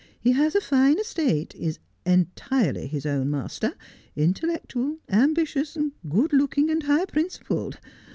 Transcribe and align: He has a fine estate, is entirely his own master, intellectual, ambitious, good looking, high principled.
He 0.19 0.31
has 0.31 0.55
a 0.55 0.61
fine 0.61 0.97
estate, 0.99 1.53
is 1.53 1.77
entirely 2.07 2.87
his 2.87 3.05
own 3.05 3.29
master, 3.29 3.75
intellectual, 4.15 4.97
ambitious, 5.09 5.77
good 6.09 6.33
looking, 6.33 6.67
high 6.81 7.05
principled. 7.05 7.77